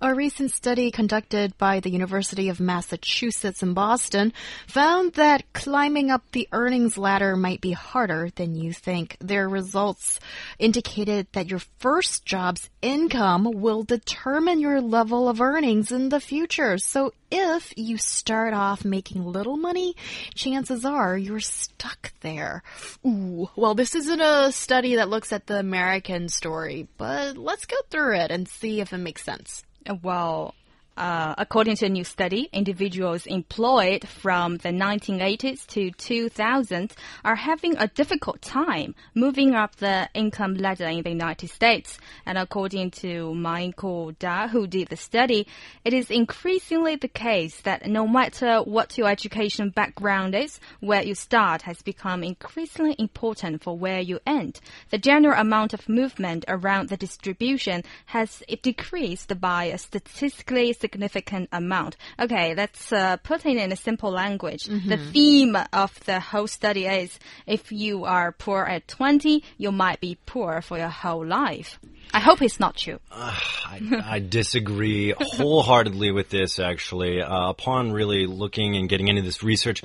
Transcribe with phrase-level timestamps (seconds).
[0.00, 4.32] A recent study conducted by the University of Massachusetts in Boston
[4.68, 9.16] found that climbing up the earnings ladder might be harder than you think.
[9.18, 10.20] Their results
[10.56, 16.78] indicated that your first job's income will determine your level of earnings in the future.
[16.78, 19.96] So if you start off making little money,
[20.32, 22.62] chances are you're stuck there.
[23.04, 27.78] Ooh, well, this isn't a study that looks at the American story, but let's go
[27.90, 29.64] through it and see if it makes sense.
[30.02, 30.54] Well,
[30.98, 36.92] uh, according to a new study, individuals employed from the 1980s to 2000
[37.24, 41.98] are having a difficult time moving up the income ladder in the United States.
[42.26, 45.46] And according to Michael Da, who did the study,
[45.84, 51.14] it is increasingly the case that no matter what your education background is, where you
[51.14, 54.58] start has become increasingly important for where you end.
[54.90, 61.96] The general amount of movement around the distribution has decreased by a statistically significant amount.
[62.18, 64.64] Okay, let's uh, put it in a simple language.
[64.64, 70.00] The theme of the whole study is if you are poor at 20, you might
[70.00, 71.78] be poor for your whole life.
[72.14, 73.00] I hope it's not true.
[73.12, 77.20] I, I disagree wholeheartedly with this, actually.
[77.20, 79.82] Uh, upon really looking and getting into this research,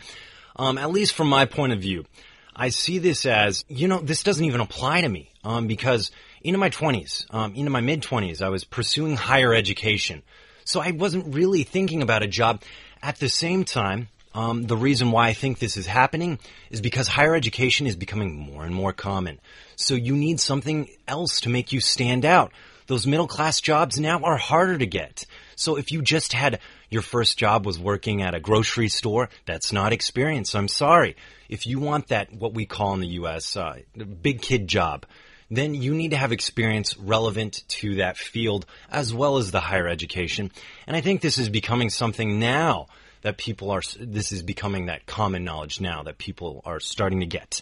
[0.56, 2.06] um, at least from my point of view,
[2.56, 6.60] I see this as, you know, this doesn't even apply to me um, because into
[6.60, 10.24] my 20s, um, into my mid 20s, I was pursuing higher education.
[10.74, 12.64] So I wasn't really thinking about a job.
[13.04, 16.40] At the same time, um, the reason why I think this is happening
[16.72, 19.40] is because higher education is becoming more and more common.
[19.76, 22.52] So you need something else to make you stand out.
[22.88, 25.28] Those middle class jobs now are harder to get.
[25.56, 29.72] So if you just had your first job was working at a grocery store, that's
[29.72, 30.56] not experience.
[30.56, 31.16] I'm sorry.
[31.50, 33.78] If you want that, what we call in the U.S., uh,
[34.24, 35.06] big kid job,
[35.56, 39.88] then you need to have experience relevant to that field as well as the higher
[39.88, 40.52] education.
[40.88, 42.88] And I think this is becoming something now
[43.22, 47.26] that people are, this is becoming that common knowledge now that people are starting to
[47.26, 47.62] get.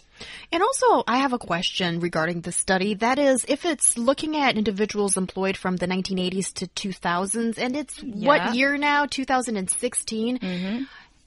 [0.50, 2.94] And also, I have a question regarding the study.
[2.94, 8.02] That is, if it's looking at individuals employed from the 1980s to 2000s, and it's
[8.02, 8.26] Yeah.
[8.26, 9.06] what year now?
[9.06, 10.38] 2016.
[10.38, 10.82] Mm-hmm.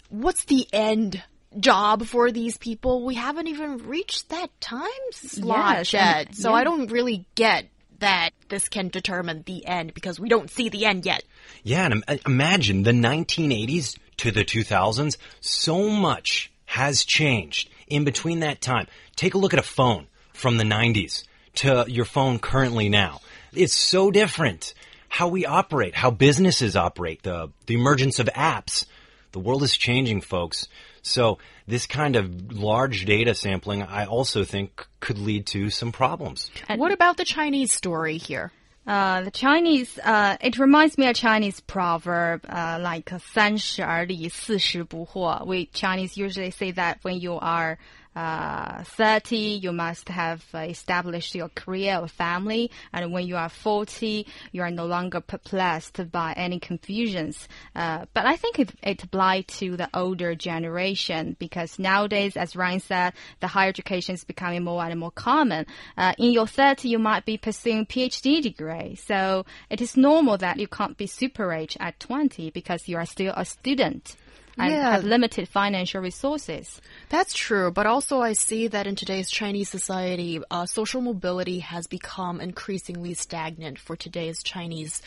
[0.10, 1.24] What's the end
[1.60, 3.04] job for these people?
[3.06, 6.28] We haven't even reached that time slot Yes, yet.
[6.28, 6.56] and- so yeah.
[6.56, 7.66] I don't really get
[8.00, 11.24] that this can determine the end because we don't see the end yet.
[11.64, 15.18] Yeah, and uh, imagine the 1980s to the 2000s.
[15.40, 18.88] So much has changed in between that time.
[19.16, 21.24] Take a look at a phone from the 90s
[21.56, 23.22] to your phone currently now.
[23.54, 24.74] It's so different.
[25.08, 28.86] How we operate, how businesses operate, the, the emergence of apps.
[29.32, 30.68] The world is changing, folks.
[31.05, 36.51] So this kind of large data sampling, I also think could lead to some problems.
[36.77, 38.53] what about the Chinese story here?
[38.87, 45.45] Uh, the Chinese, uh, it reminds me of Chinese proverb, uh, like 三十而立，四十不惑.
[45.45, 47.79] We Chinese usually say that when you are
[48.16, 52.72] uh, 30, you must have established your career or family.
[52.94, 57.48] And when you are 40, you are no longer perplexed by any confusions.
[57.76, 62.80] Uh, but I think it, it applies to the older generation because nowadays, as Ryan
[62.80, 65.66] said, the higher education is becoming more and more common.
[65.98, 68.96] Uh, in your 30, you might be pursuing PhD degree.
[68.96, 73.06] So it is normal that you can't be super rich at 20 because you are
[73.06, 74.16] still a student
[74.58, 74.92] and Yeah.
[74.92, 76.82] have limited financial resources.
[77.10, 81.88] That's true, but also I see that in today's Chinese society, uh, social mobility has
[81.88, 85.02] become increasingly stagnant for today's Chinese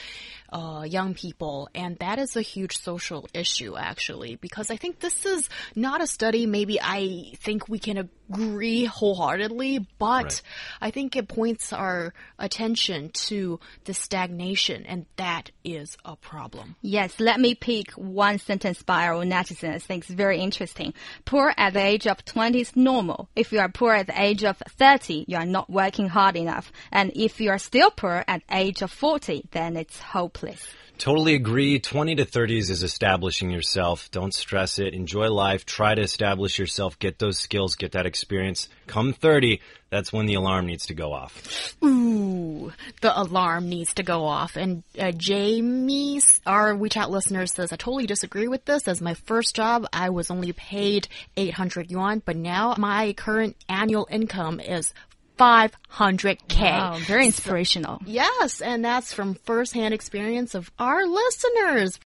[0.52, 5.26] uh, young people, and that is a huge social issue, actually, because I think this
[5.26, 6.46] is not a study.
[6.46, 10.42] Maybe I think we can agree wholeheartedly, but Right.
[10.80, 16.76] I think it points our attention to the stagnation, and that is a problem.
[16.82, 19.74] Yes, let me pick one sentence by our netizens.
[19.74, 20.94] I think it's very interesting.
[21.24, 23.28] Poor at the age of 20 is normal.
[23.36, 26.72] If you are poor at the age of 30, you are not working hard enough.
[26.92, 30.37] And if you are still poor at the age of 40, then it's hopeless.
[30.38, 30.66] Please.
[30.98, 31.78] Totally agree.
[31.78, 34.10] 20 to 30s is establishing yourself.
[34.10, 34.94] Don't stress it.
[34.94, 35.64] Enjoy life.
[35.64, 36.98] Try to establish yourself.
[36.98, 37.76] Get those skills.
[37.76, 38.68] Get that experience.
[38.88, 41.76] Come 30, that's when the alarm needs to go off.
[41.84, 44.56] Ooh, the alarm needs to go off.
[44.56, 48.88] And uh, Jamie, our WeChat listener, says, I totally disagree with this.
[48.88, 51.06] As my first job, I was only paid
[51.36, 54.92] 800 yuan, but now my current annual income is
[55.38, 56.60] 500k.
[56.60, 58.00] Wow, very inspirational.
[58.04, 61.98] Yes, and that's from firsthand experience of our listeners.